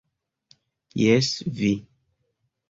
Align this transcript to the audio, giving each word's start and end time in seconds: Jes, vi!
Jes, 1.01 1.29
vi! 1.61 1.71